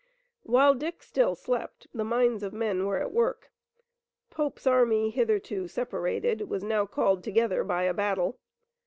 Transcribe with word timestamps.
While 0.41 0.73
Dick 0.73 1.03
still 1.03 1.35
slept, 1.35 1.85
the 1.93 2.03
minds 2.03 2.41
of 2.41 2.53
men 2.53 2.87
were 2.87 2.97
at 2.97 3.11
work. 3.13 3.51
Pope's 4.31 4.65
army, 4.65 5.11
hitherto 5.11 5.67
separated, 5.67 6.49
was 6.49 6.63
now 6.63 6.87
called 6.87 7.23
together 7.23 7.63
by 7.63 7.83
a 7.83 7.93
battle. 7.93 8.39